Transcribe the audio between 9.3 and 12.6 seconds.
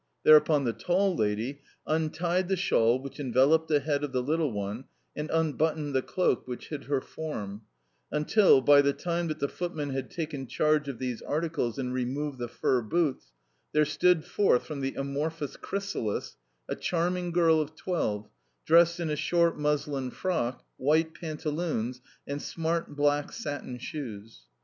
the footmen had taken charge of these articles and removed the